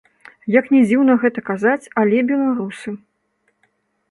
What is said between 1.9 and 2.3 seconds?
але